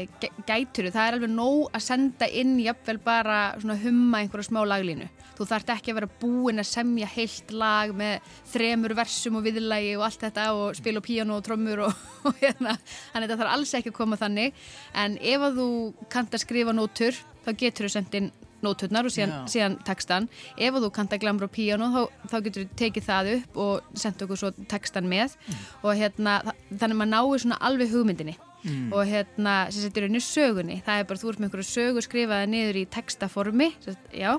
gætur 0.48 0.90
það 0.92 1.06
er 1.06 1.18
alveg 1.18 1.32
nóg 1.32 1.70
að 1.72 1.86
senda 1.86 2.28
inn 2.42 2.58
jafnvel 2.60 3.00
bara 3.06 3.40
svona 3.62 3.78
humma 3.80 4.22
einhverja 4.22 4.50
smá 4.50 4.62
laglínu. 4.68 5.08
Þú 5.38 5.48
þarft 5.48 5.74
ekki 5.74 5.94
að 5.94 6.00
vera 6.02 6.12
búinn 6.22 6.62
að 6.62 6.70
semja 6.74 7.08
heilt 7.14 7.56
lag 7.56 7.96
með 7.98 8.34
þremur 8.52 8.98
versum 9.00 9.40
og 9.40 9.48
viðlægi 9.48 9.96
og 9.96 10.06
allt 10.10 10.28
þetta 10.28 10.52
og 10.58 10.78
spila 10.78 11.02
á 11.02 11.08
píano 11.08 11.40
og 11.40 11.48
trommur 11.48 11.86
og, 11.88 12.06
og 12.28 12.44
hérna, 12.44 12.76
þannig 13.14 13.26
að 13.26 13.32
það 13.32 13.44
þarf 13.46 13.56
alls 13.56 13.76
ekki 13.80 13.94
að 13.94 14.00
koma 14.02 14.20
þannig, 14.22 14.62
en 15.06 15.20
ef 15.22 15.48
að 15.48 15.60
þú 15.62 15.70
kannt 16.12 16.36
að 16.36 16.46
skrifa 16.46 16.76
nótur, 16.76 17.26
þá 17.46 17.52
getur 17.56 17.88
þú 17.88 17.96
sendt 17.96 18.20
inn 18.20 18.34
nóturnar 18.66 19.06
og 19.10 19.14
síðan, 19.16 19.34
síðan 19.52 19.78
textan 19.88 20.30
ef 20.58 20.74
þú 20.74 20.92
kannt 20.94 21.12
að 21.16 21.22
glamra 21.26 21.48
á 21.50 21.56
píano 21.56 21.90
þá, 21.94 22.02
þá 22.32 22.38
getur 22.48 22.64
þú 22.66 22.78
tekið 22.82 23.08
það 23.10 23.32
upp 23.36 23.58
og 23.66 23.98
sendt 24.04 24.22
okkur 24.26 24.38
svo 24.42 24.52
textan 24.68 25.08
með. 25.12 25.36
Og 25.84 25.96
hérna, 25.98 26.40
þa- 26.46 26.56
þannig 26.78 26.96
að 26.96 27.00
maður 27.02 27.14
náir 27.16 27.44
svona 27.46 27.60
alveg 27.62 27.92
hugmyndinni. 27.94 28.38
Mm. 28.62 28.92
og 28.94 29.08
hérna, 29.10 29.54
sem 29.74 29.88
þetta 29.90 29.98
er 29.98 30.06
unni 30.06 30.20
sögunni. 30.22 30.76
Það 30.86 31.00
er 31.02 31.06
bara, 31.10 31.18
þú 31.18 31.30
ert 31.32 31.40
með 31.42 31.48
einhverju 31.48 31.66
sögu 31.66 32.02
skrifaði 32.06 32.50
niður 32.52 32.78
í 32.78 32.84
textaformi, 32.94 33.72
sagt, 33.82 34.12
já 34.14 34.36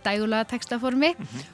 dægulega 0.00 0.46
textaformi. 0.48 1.10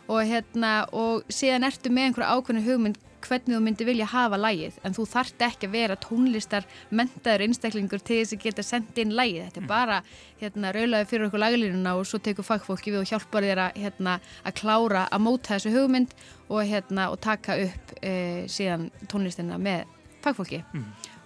Og 0.06 0.20
hérna, 0.22 0.70
og 0.94 1.24
síðan 1.34 1.66
ertu 1.66 1.90
með 1.90 2.12
einhverju 2.12 2.28
ákveðnu 2.30 2.62
hugmynd 2.68 3.00
hvernig 3.24 3.56
þú 3.56 3.62
myndir 3.64 3.88
vilja 3.88 4.08
hafa 4.10 4.38
lægið 4.40 4.78
en 4.84 4.96
þú 4.96 5.06
þart 5.10 5.44
ekki 5.46 5.68
að 5.68 5.74
vera 5.76 5.96
tónlistar 6.00 6.66
mentaður 6.90 7.46
einstaklingur 7.46 8.02
til 8.04 8.20
þess 8.20 8.36
að 8.36 8.44
geta 8.44 8.64
sendt 8.66 9.00
inn 9.02 9.14
lægið, 9.16 9.48
þetta 9.48 9.62
er 9.62 9.68
bara 9.70 9.98
hérna, 10.40 10.72
raulaði 10.76 11.08
fyrir 11.10 11.28
okkur 11.28 11.42
laglínuna 11.42 11.96
og 11.96 12.06
svo 12.08 12.20
tekur 12.22 12.46
fagfólki 12.46 12.94
við 12.94 13.02
og 13.02 13.10
hjálpar 13.10 13.46
þér 13.46 13.64
að, 13.66 13.82
hérna, 13.84 14.16
að 14.44 14.56
klára 14.60 15.06
að 15.10 15.26
móta 15.26 15.56
þessu 15.56 15.74
hugmynd 15.74 16.14
og, 16.48 16.62
hérna, 16.68 17.10
og 17.12 17.20
taka 17.24 17.58
upp 17.64 17.94
e, 18.02 18.14
síðan 18.52 18.90
tónlistina 19.10 19.58
með 19.60 19.86
fagfólki. 20.24 20.62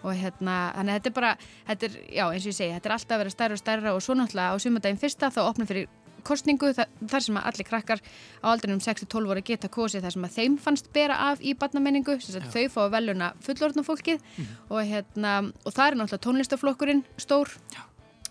Og 0.00 0.16
hérna, 0.16 0.54
þannig 0.72 0.94
að 0.94 0.98
þetta 0.98 1.10
er 1.10 1.16
bara 1.16 1.30
þetta 1.68 1.88
er, 1.88 1.96
já, 2.08 2.22
eins 2.24 2.44
og 2.44 2.50
ég 2.50 2.56
segi, 2.56 2.74
þetta 2.76 2.88
er 2.88 2.94
alltaf 2.94 3.16
að 3.16 3.22
vera 3.22 3.34
stærra 3.34 3.56
og 3.56 3.60
stærra 3.60 3.92
og 3.96 4.04
svo 4.04 4.16
náttúrulega 4.16 4.56
á 4.56 4.62
sumandaginn 4.64 5.00
fyrsta 5.00 5.28
þá 5.34 5.40
opnum 5.44 5.68
fyrir 5.68 5.90
kostningu 6.26 6.72
þa 6.76 6.86
þar 7.10 7.26
sem 7.26 7.38
að 7.40 7.46
allir 7.50 7.68
krakkar 7.68 8.02
á 8.44 8.46
aldrinum 8.52 8.80
6-12 8.84 9.30
voru 9.30 9.44
geta 9.44 9.70
kosið 9.72 10.06
þar 10.06 10.16
sem 10.16 10.26
að 10.28 10.36
þeim 10.38 10.56
fannst 10.60 10.90
bera 10.94 11.18
af 11.30 11.42
í 11.42 11.54
sagt, 11.56 12.50
þau 12.52 12.68
fá 12.72 12.80
að 12.86 12.94
veluna 12.96 13.32
fullorðna 13.44 13.84
fólkið. 13.86 14.26
Og, 14.70 14.80
hérna, 14.86 15.36
og 15.64 15.72
það 15.74 15.86
er 15.86 15.98
náttúrulega 16.00 16.24
tónlistaflokkurinn 16.26 17.04
stór. 17.20 17.54
Já. 17.74 17.82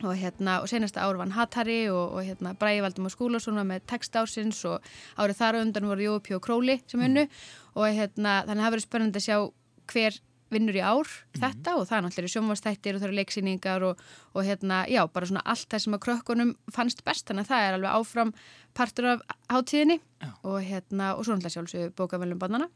og, 0.04 0.16
hérna, 0.16 0.62
og 0.64 0.70
senasta 0.72 1.04
ár 1.04 1.18
vann 1.20 1.34
Hattari 1.36 1.90
og, 1.92 2.14
og 2.16 2.24
hérna, 2.24 2.54
Bræði 2.56 2.84
Valdimar 2.86 3.12
Skúlason 3.12 3.60
var 3.60 3.68
með 3.68 3.84
text 3.92 4.16
ársins 4.16 4.62
og 4.70 4.86
árið 5.20 5.42
þar 5.42 5.60
undan 5.60 5.90
voru 5.92 6.06
Jópi 6.06 6.36
og 6.38 6.44
Króli 6.46 6.80
sem 6.88 7.04
unnu. 7.04 7.26
Og 7.76 7.90
hérna, 7.98 8.40
þannig 8.48 8.56
að 8.56 8.64
það 8.64 8.74
verður 8.76 8.86
spennandi 8.86 9.20
að 9.20 9.28
sjá 9.28 9.38
hver 9.90 10.20
vinnur 10.54 10.78
í 10.78 10.82
ár 10.84 11.10
þetta 11.38 11.76
og 11.78 11.88
það 11.90 11.98
er 11.98 12.06
náttúrulega 12.06 12.34
sjónvastættir 12.36 12.98
og 12.98 13.02
það 13.02 13.08
eru 13.10 13.18
leiksýningar 13.20 13.86
og, 13.90 14.04
og 14.34 14.48
hérna, 14.48 14.82
já, 14.90 15.02
bara 15.14 15.30
svona 15.30 15.46
allt 15.46 15.70
það 15.70 15.86
sem 15.86 15.98
að 15.98 16.04
krökkunum 16.08 16.54
fannst 16.74 17.04
best, 17.08 17.28
þannig 17.30 17.48
að 17.48 17.54
það 17.54 17.66
er 17.68 17.78
alveg 17.78 17.98
áfram 18.00 18.34
partur 18.78 19.10
af 19.14 19.26
hátíðinni 19.52 20.00
og 20.44 20.60
hérna, 20.66 21.14
og 21.16 21.26
svo 21.26 21.36
náttúrulega 21.36 21.56
sjálfsögðu 21.58 21.94
bókavelum 21.98 22.42
bannana 22.42 22.70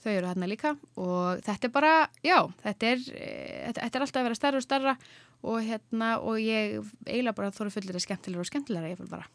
þau 0.00 0.12
eru 0.12 0.30
hérna 0.30 0.48
líka 0.48 0.76
og 1.00 1.42
þetta 1.44 1.68
er 1.68 1.74
bara, 1.74 1.92
já, 2.24 2.38
þetta 2.64 2.92
er 2.94 3.02
e, 3.12 3.26
þetta, 3.66 3.82
þetta 3.82 3.98
er 3.98 4.06
alltaf 4.06 4.20
að 4.20 4.28
vera 4.28 4.38
stærra 4.38 4.60
og 4.60 4.66
stærra 4.66 4.96
og 5.40 5.60
hérna, 5.64 6.14
og 6.20 6.40
ég 6.40 6.80
eiginlega 7.06 7.36
bara 7.36 7.52
þóru 7.56 7.72
fullir 7.72 7.96
að 7.96 8.04
skemmtilegra 8.04 8.44
og 8.44 8.50
skemmtilegra 8.50 8.92
ég 8.92 9.00
vil 9.00 9.10
bara. 9.10 9.28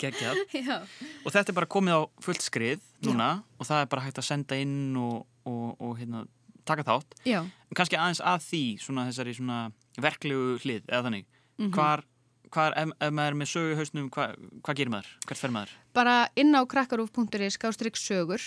Geggjað. 0.00 0.40
Já. 0.60 0.76
og 1.24 1.32
þetta 1.32 1.52
er 1.52 1.56
bara 1.56 1.68
komið 1.72 1.96
á 1.96 2.00
fullt 2.20 2.44
skrið 2.44 2.82
núna 3.06 3.30
og 3.56 3.68
það 3.68 3.84
er 3.84 3.90
bara 3.94 4.04
hægt 4.04 4.20
að 4.20 4.26
senda 4.28 4.58
inn 4.60 4.96
og, 5.00 5.22
og, 5.50 5.74
og 5.82 5.98
hérna, 5.98 6.24
taka 6.68 6.86
þátt. 6.86 7.18
Já. 7.26 7.42
kannski 7.76 7.98
aðeins 7.98 8.22
að 8.22 8.46
því 8.46 8.62
svona 8.84 9.06
þessari 9.10 9.36
svona 9.36 9.58
verklegu 10.00 10.56
hlið 10.62 10.82
eða 10.86 11.04
þannig. 11.08 11.26
Mhm. 11.60 11.72
hvar, 11.76 12.04
hvar 12.54 12.76
ef, 12.78 12.94
ef 13.00 13.12
maður 13.12 13.34
er 13.34 13.40
með 13.42 13.50
sögu 13.52 13.76
hausnum 13.80 14.08
hvað 14.14 14.36
hva 14.64 14.74
gerir 14.78 14.92
maður, 14.94 15.10
hvert 15.26 15.42
fer 15.42 15.54
maður? 15.54 15.74
Bara 15.94 16.16
inn 16.40 16.54
á 16.56 16.62
krakkarúf.is 16.64 17.58
skástrygg 17.58 17.98
sögur. 18.00 18.40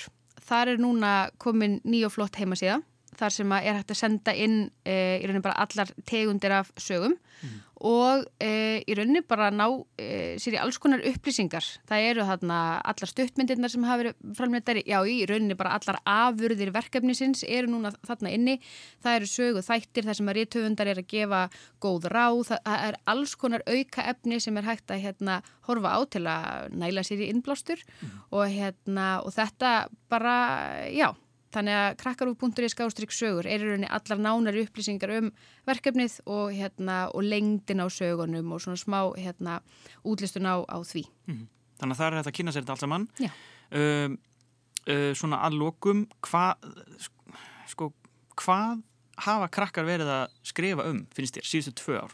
Þar 0.43 0.73
er 0.73 0.81
núna 0.81 1.11
komin 1.39 1.79
ný 1.85 2.03
og 2.07 2.11
flott 2.15 2.35
heimasíða 2.39 2.81
þar 3.19 3.35
sem 3.35 3.53
er 3.59 3.77
hægt 3.79 3.93
að 3.93 3.99
senda 3.99 4.33
inn 4.35 4.57
e, 4.85 4.95
í 5.19 5.27
rauninni 5.27 5.45
bara 5.45 5.65
allar 5.65 5.91
tegundir 6.09 6.55
af 6.59 6.73
sögum 6.81 7.17
og 7.83 8.23
e, 8.39 8.79
í 8.87 8.95
rauninni 8.95 9.21
bara 9.27 9.49
ná 9.51 9.65
e, 9.99 10.35
sér 10.39 10.55
í 10.55 10.59
alls 10.61 10.77
konar 10.79 11.03
upplýsingar. 11.03 11.65
Það 11.89 12.05
eru 12.11 12.27
þarna 12.29 12.59
allar 12.79 13.11
stuttmyndirnar 13.11 13.71
sem 13.73 13.83
hafa 13.83 13.99
verið 13.99 14.37
framleitar, 14.37 14.79
já 14.87 14.99
í 15.03 15.17
rauninni 15.27 15.57
bara 15.59 15.75
allar 15.75 15.99
afurðir 16.07 16.71
verkefnisins 16.75 17.43
eru 17.43 17.73
núna 17.73 17.91
þarna 18.07 18.31
inni, 18.31 18.55
það 19.03 19.17
eru 19.19 19.31
sögu 19.33 19.65
þættir 19.67 20.07
þar 20.07 20.19
sem 20.19 20.31
að 20.31 20.39
rítöfundar 20.39 20.93
er 20.93 21.01
að 21.03 21.09
gefa 21.11 21.41
góð 21.83 22.07
ráð, 22.13 22.45
það, 22.53 22.77
er 22.87 22.99
alls 23.15 23.35
konar 23.41 23.65
auka 23.67 24.07
efni 24.13 24.39
sem 24.43 24.61
er 24.61 24.69
hægt 24.69 24.93
að 24.93 25.03
hérna, 25.03 25.41
horfa 25.67 25.97
á 25.97 25.99
til 26.07 26.23
að 26.31 26.79
næla 26.79 27.03
sér 27.03 27.25
í 27.25 27.29
innblástur. 27.33 27.83
Og, 28.31 28.47
hérna, 28.47 29.17
og 29.25 29.35
þetta 29.35 29.75
bara, 30.11 30.37
já 30.87 31.11
Þannig 31.53 31.77
að 31.77 31.97
krakkarúf.is 32.01 32.73
skástrygg 32.73 33.13
sögur 33.13 33.45
er 33.45 33.61
í 33.61 33.67
rauninni 33.67 33.89
allar 33.93 34.21
nánari 34.25 34.63
upplýsingar 34.65 35.11
um 35.19 35.31
verkefnið 35.69 36.19
og, 36.25 36.53
hérna, 36.57 36.95
og 37.13 37.25
lengdin 37.27 37.83
á 37.83 37.87
sögunum 37.93 38.55
og 38.55 38.63
svona 38.63 38.79
smá 38.81 38.99
hérna, 39.19 39.59
útlistun 40.03 40.49
á, 40.49 40.65
á 40.65 40.77
því. 40.81 41.03
Mhm. 41.29 41.43
Þannig 41.79 41.95
að 41.95 41.99
það 41.99 42.07
er 42.07 42.17
hægt 42.17 42.31
að 42.31 42.37
kynna 42.37 42.53
sér 42.53 42.63
þetta 42.63 42.73
allt 42.73 42.83
saman 42.85 43.05
Já. 43.19 43.29
um, 43.75 44.17
uh, 44.87 45.11
Svona 45.17 45.39
að 45.43 45.57
lokum 45.59 46.03
hvað 46.21 46.67
sko, 47.67 47.89
hvað 48.39 48.83
hafa 49.25 49.49
krakkar 49.53 49.85
verið 49.85 50.09
að 50.09 50.37
skrifa 50.47 50.85
um 50.89 51.03
finnst 51.13 51.37
þér, 51.37 51.49
síðustu 51.49 51.73
tvö 51.81 51.97
ár 52.05 52.13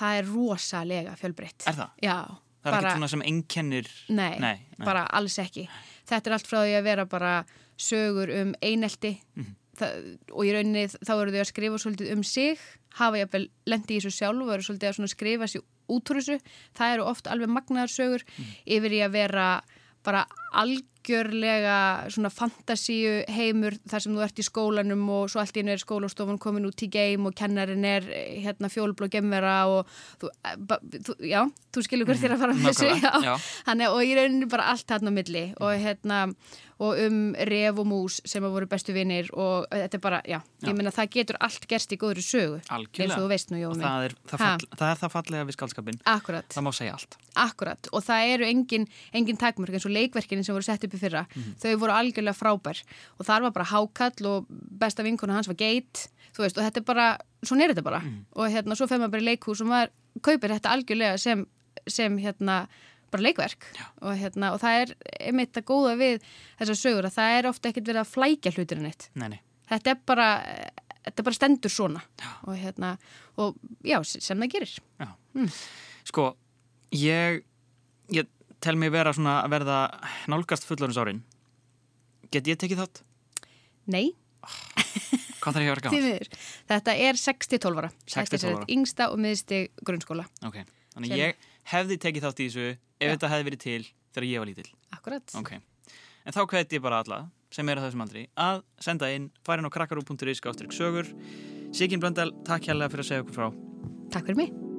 Það 0.00 0.16
er 0.20 0.28
rosalega 0.30 1.16
fjölbreytt. 1.18 1.66
Er 1.68 1.76
það? 1.76 1.90
Já. 2.04 2.16
Það 2.60 2.70
er 2.70 2.76
ekkert 2.76 2.96
svona 2.98 3.08
sem 3.10 3.22
einkennir 3.24 3.88
Nei, 4.12 4.34
nei, 4.40 4.56
nei. 4.76 4.84
bara 4.84 5.06
alls 5.16 5.38
ekki. 5.40 5.64
Þetta 6.10 6.30
er 6.30 6.36
allt 6.36 6.50
frá 6.50 6.60
því 6.64 6.76
að 6.80 6.86
vera 6.90 7.04
bara 7.06 7.32
sögur 7.80 8.32
um 8.42 8.54
einelti 8.60 9.14
Mhm. 9.36 9.56
það, 9.80 10.18
og 10.34 10.44
í 10.44 10.52
rauninni 10.52 10.86
þá 10.92 11.12
eru 11.22 11.30
þau 11.32 11.40
að 11.40 11.50
skrifa 11.52 11.78
svolítið 11.80 12.12
um 12.12 12.22
sig, 12.26 12.58
hafa 12.98 13.16
jafnvel 13.22 13.46
lendi 13.66 13.96
í 13.96 14.00
þessu 14.00 14.12
sjálf 14.18 14.42
og 14.42 14.52
eru 14.52 14.62
svolítið 14.66 14.88
að 14.90 15.08
skrifa 15.14 15.46
sér 15.48 15.62
út 15.90 16.10
úr 16.10 16.18
þessu. 16.20 16.40
Það 16.76 16.94
eru 16.94 17.04
oft 17.08 17.26
alveg 17.26 17.48
magnaðar 17.48 17.88
sögur 17.94 18.22
Mhm. 18.26 18.56
yfir 18.66 18.92
í 18.92 19.00
að 19.06 19.12
vera 19.12 19.62
bara 20.02 20.26
algjörlega 20.52 22.10
svona 22.12 22.30
fantasíu 22.32 23.20
heimur 23.32 23.76
þar 23.88 24.04
sem 24.04 24.14
þú 24.16 24.24
ert 24.24 24.40
í 24.42 24.46
skólanum 24.46 25.04
og 25.14 25.30
svo 25.32 25.42
allt 25.42 25.56
í 25.56 25.62
einu 25.64 25.74
er 25.74 25.82
skólastofan 25.82 26.40
komin 26.42 26.68
út 26.68 26.84
í 26.84 26.90
geim 26.92 27.28
og 27.30 27.36
kennarin 27.38 27.84
er 27.88 28.06
eh, 28.10 28.40
hérna 28.44 28.70
fjólbló 28.72 29.08
gemvera 29.12 29.58
og 29.70 29.90
þú, 30.20 30.32
eh, 30.44 30.56
ba, 30.58 30.80
þú, 30.82 31.16
já, 31.30 31.42
þú 31.74 31.86
skilur 31.86 32.10
hvert 32.10 32.24
þér 32.24 32.36
að 32.36 32.42
fara 32.44 32.56
með 32.58 32.70
þessu 32.70 32.90
Nákvæmlega, 32.90 33.22
já. 33.28 33.36
Þannig, 33.68 33.94
og 33.94 34.02
í 34.10 34.18
rauninni 34.18 34.50
bara 34.50 34.72
allt 34.74 34.96
hérna 34.96 35.14
á 35.14 35.18
milli 35.20 35.44
og 35.60 35.86
hérna 35.86 36.24
og 36.80 36.96
um 37.04 37.16
ref 37.44 37.76
og 37.82 37.84
mús 37.88 38.14
sem 38.24 38.44
að 38.44 38.54
voru 38.54 38.68
bestu 38.70 38.94
vinnir 38.96 39.26
og 39.36 39.66
þetta 39.68 39.98
er 39.98 40.00
bara, 40.00 40.20
já, 40.24 40.38
Já. 40.40 40.70
ég 40.70 40.76
meina 40.78 40.92
það 40.94 41.10
getur 41.12 41.38
allt 41.44 41.66
gerst 41.68 41.92
í 41.92 41.98
góðri 42.00 42.24
sögu 42.24 42.60
eins 42.72 43.12
og 43.12 43.18
þú 43.20 43.26
veist 43.28 43.52
nú, 43.52 43.60
Jómi 43.60 43.84
það 43.84 44.06
er 44.06 44.14
það, 44.30 44.40
fall, 44.40 44.68
það 44.80 44.86
er 44.94 45.00
það 45.02 45.12
fallega 45.12 45.48
við 45.50 45.58
skaldskapin 45.58 46.00
Akkurat. 46.08 46.48
það 46.48 46.64
má 46.64 46.70
segja 46.72 46.94
allt. 46.96 47.18
Akkurat. 47.40 47.90
Og 47.92 48.02
það 48.04 48.30
eru 48.32 48.48
engin, 48.48 48.86
engin 49.12 49.38
takmörk 49.38 49.76
eins 49.76 49.84
og 49.86 49.92
leikverkinin 50.40 50.44
sem 50.44 50.54
voru 50.54 50.64
sett 50.64 50.84
upp 50.84 50.94
í 50.94 50.98
fyrra 51.00 51.26
Mhm. 51.28 51.54
þau 51.60 51.78
voru 51.78 51.92
algjörlega 51.92 52.34
frábær. 52.36 52.82
Og 53.18 53.26
þar 53.26 53.42
var 53.42 53.50
bara 53.52 53.64
hákall 53.66 54.26
og 54.26 54.46
besta 54.48 55.02
vinkona 55.02 55.34
hans 55.34 55.46
var 55.48 55.54
geit 55.56 56.08
þú 56.34 56.44
veist 56.44 56.58
og 56.58 56.64
þetta 56.64 56.76
er 56.78 56.82
bara, 56.84 57.18
svona 57.44 57.64
er 57.64 57.74
þetta 57.74 57.82
bara. 57.84 58.00
Mhm. 58.00 58.24
og 58.36 58.48
hérna 58.50 58.76
svo 58.76 58.86
fer 58.88 58.98
maður 58.98 59.10
bara 59.10 59.22
í 59.22 59.36
leikhús 59.36 59.60
og 59.60 59.66
maður 59.68 59.90
kaupir 60.22 60.50
þetta 60.50 60.70
algjörlega 60.70 61.18
sem, 61.18 61.46
sem 61.86 62.18
hérna 62.18 62.66
bara 63.10 63.22
leikverk. 63.24 63.64
Og, 64.02 64.14
hérna, 64.16 64.52
og 64.52 64.60
það 64.60 64.82
er 64.82 64.94
einmitt 65.20 65.52
að 65.54 65.64
góða 65.64 65.96
við 65.98 66.20
þessar 66.60 66.78
sögur 66.78 67.04
að 67.04 67.14
það 67.16 67.38
er 67.38 67.48
ofta 67.48 67.68
ekkert 67.68 67.86
verið 67.86 68.00
að 68.04 68.12
flækja 68.14 68.52
hluturinn 68.54 68.86
eitt 68.86 69.08
nei, 69.16 69.28
nei. 69.28 69.40
þetta 69.68 69.90
er 69.90 69.98
bara 70.06 70.44
þetta 71.04 71.22
bara 71.24 71.34
stendur 71.34 71.70
svona. 71.70 72.02
Og 72.46 72.54
hérna 72.56 72.98
og 73.36 73.56
já, 73.82 74.00
sem 74.04 74.38
það 74.38 74.52
gerir. 74.52 74.78
Sko, 76.04 76.36
ég, 76.92 77.42
ég 78.12 78.26
tel 78.60 78.76
mig 78.80 78.92
vera 78.92 79.12
svona 79.16 79.38
að 79.44 79.54
verða 79.56 79.78
nálgast 80.30 80.66
fullorins 80.68 80.98
árin. 81.00 81.22
Get 82.30 82.46
ég 82.50 82.58
tekið 82.60 82.82
þátt? 82.84 83.02
Nei. 83.90 84.12
Hvað 85.40 85.56
þarf 85.56 85.64
ég 85.64 85.70
að 85.70 85.74
vera 85.74 85.84
gaman? 85.86 86.36
Þetta 86.70 86.94
er 87.08 87.18
6-12 87.20 87.80
ára. 87.80 87.90
6 88.04 88.14
Þetta 88.14 88.22
er 88.22 88.30
til 88.30 88.38
12 88.38 88.40
sem 88.42 88.52
ára. 88.52 88.60
sagt 88.60 88.74
yngsta 88.76 89.08
og 89.10 89.18
miðsti 89.24 89.60
grunnskóla. 89.86 90.26
Ok, 90.46 90.60
þannig 90.94 91.14
Sem- 91.14 91.22
ég 91.22 91.50
hefði 91.72 91.98
tekið 92.04 92.26
þátt 92.28 92.40
í 92.44 92.48
þessu 92.50 92.66
ef 92.70 92.78
Já. 93.06 93.10
þetta 93.14 93.32
hefði 93.34 93.48
verið 93.50 93.62
til 93.64 93.82
þegar 94.14 94.28
ég 94.30 94.42
var 94.44 94.50
lítill. 94.52 94.70
Akkurat. 94.96 95.36
Ok, 95.40 95.52
en 96.26 96.36
þá 96.36 96.40
hvet 96.52 96.76
ég 96.76 96.84
bara 96.84 97.02
alla 97.04 97.20
sem 97.50 97.68
er 97.72 97.80
á 97.80 97.84
þessum 97.88 98.04
aldri 98.04 98.26
að 98.38 98.62
senda 98.78 99.10
inn, 99.10 99.30
fara 99.42 99.62
inn 99.64 99.66
á 99.70 99.74
krakkarú.is 99.74 100.42
sögur. 100.76 101.08
Sigin 101.74 102.02
Blöndal, 102.02 102.32
takk 102.46 102.66
hérlega 102.66 102.90
fyrir 102.90 103.06
að 103.06 103.10
segja 103.10 103.22
okkur 103.24 103.38
frá. 103.38 103.48
Takk 104.10 104.26
fyrir 104.26 104.36
mig. 104.44 104.69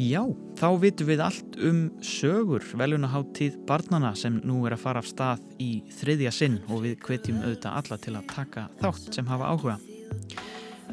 Já, 0.00 0.22
þá 0.56 0.68
vitum 0.80 1.08
við 1.10 1.20
allt 1.20 1.56
um 1.66 1.80
sögur 2.00 2.64
velunaháttíð 2.78 3.58
barnana 3.68 4.14
sem 4.16 4.38
nú 4.48 4.62
er 4.64 4.72
að 4.72 4.84
fara 4.86 5.02
af 5.02 5.08
stað 5.10 5.42
í 5.60 5.82
þriðja 5.98 6.32
sinn 6.32 6.56
og 6.70 6.86
við 6.86 6.94
hvetjum 7.04 7.42
auðvitað 7.42 7.76
alla 7.82 7.98
til 8.00 8.14
að 8.16 8.30
taka 8.30 8.64
þátt 8.80 9.18
sem 9.18 9.28
hafa 9.28 9.50
áhuga. 9.52 9.76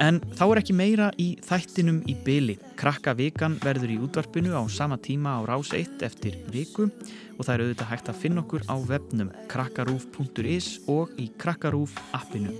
En 0.03 0.19
þá 0.35 0.43
er 0.49 0.61
ekki 0.61 0.75
meira 0.75 1.07
í 1.23 1.29
þættinum 1.45 2.03
í 2.09 2.17
byli. 2.25 2.57
Krakka 2.77 3.15
vikan 3.15 3.55
verður 3.63 3.95
í 3.95 3.97
útvarpinu 4.09 4.51
á 4.59 4.63
sama 4.67 4.99
tíma 4.99 5.39
á 5.39 5.41
rás 5.47 5.71
1 5.71 6.03
eftir 6.03 6.35
viku 6.51 6.89
og 6.89 7.45
það 7.45 7.53
er 7.53 7.63
auðvitað 7.63 7.91
hægt 7.93 8.11
að 8.11 8.21
finna 8.25 8.43
okkur 8.43 8.67
á 8.67 8.75
webnum 8.75 9.31
krakkarúf.is 9.47 10.71
og 10.91 11.15
í 11.15 11.31
krakkarúf 11.39 11.95
appinu. 12.11 12.59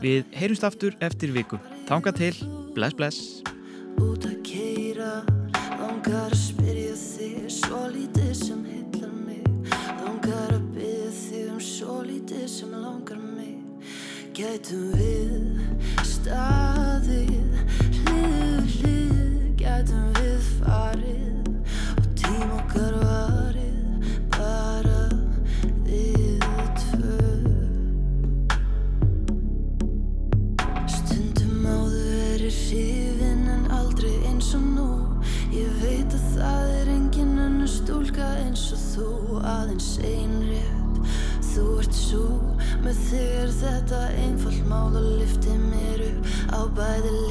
Við 0.00 0.28
heyrumst 0.38 0.64
aftur 0.70 0.94
eftir 1.02 1.34
viku. 1.34 1.58
Þánga 1.90 2.14
til, 2.14 2.36
bless 2.76 2.94
bless. 2.94 3.49
Út 4.00 4.26
að 4.28 4.40
keira 4.46 5.12
Langar 5.80 6.28
að 6.28 6.36
spyrja 6.38 6.96
þig 6.98 7.48
Svo 7.54 7.80
lítið 7.92 8.32
sem 8.36 8.60
hillar 8.68 9.12
mig. 9.24 9.44
Langar 10.02 10.54
að 10.56 10.66
byrja 10.76 11.10
þig 11.16 11.50
um 11.54 11.60
Svo 11.64 11.98
lítið 12.06 12.46
sem 12.52 12.74
langar 12.76 13.20
mig. 13.20 13.58
Gætum 14.36 14.90
við 14.96 16.04
staðið 16.06 17.39
Með 42.80 43.00
þig 43.10 43.32
er 43.42 43.50
þetta 43.60 43.98
einfalt 44.22 44.62
mál 44.70 44.94
og 44.96 45.08
lyfti 45.20 45.52
mér 45.68 46.00
upp 46.06 46.30
Á 46.48 46.60
bæði 46.78 47.10
líka 47.12 47.29